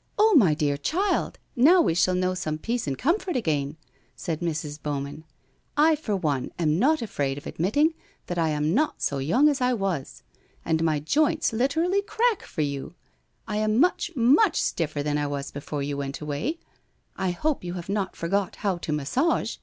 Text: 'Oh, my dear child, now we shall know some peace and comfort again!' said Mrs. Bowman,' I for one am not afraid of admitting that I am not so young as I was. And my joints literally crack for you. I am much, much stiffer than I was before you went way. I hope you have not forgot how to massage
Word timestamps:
'Oh, 0.18 0.34
my 0.36 0.54
dear 0.54 0.76
child, 0.76 1.38
now 1.54 1.80
we 1.80 1.94
shall 1.94 2.16
know 2.16 2.34
some 2.34 2.58
peace 2.58 2.88
and 2.88 2.98
comfort 2.98 3.36
again!' 3.36 3.76
said 4.16 4.40
Mrs. 4.40 4.82
Bowman,' 4.82 5.22
I 5.76 5.94
for 5.94 6.16
one 6.16 6.50
am 6.58 6.80
not 6.80 7.00
afraid 7.00 7.38
of 7.38 7.46
admitting 7.46 7.94
that 8.26 8.38
I 8.38 8.48
am 8.48 8.74
not 8.74 9.00
so 9.00 9.18
young 9.18 9.48
as 9.48 9.60
I 9.60 9.74
was. 9.74 10.24
And 10.64 10.82
my 10.82 10.98
joints 10.98 11.52
literally 11.52 12.02
crack 12.02 12.42
for 12.42 12.62
you. 12.62 12.96
I 13.46 13.58
am 13.58 13.78
much, 13.78 14.10
much 14.16 14.60
stiffer 14.60 15.00
than 15.00 15.16
I 15.16 15.28
was 15.28 15.52
before 15.52 15.84
you 15.84 15.96
went 15.98 16.20
way. 16.20 16.58
I 17.14 17.30
hope 17.30 17.62
you 17.62 17.74
have 17.74 17.88
not 17.88 18.16
forgot 18.16 18.56
how 18.56 18.78
to 18.78 18.92
massage 18.92 19.58